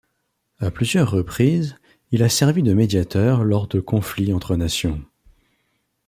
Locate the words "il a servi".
2.09-2.63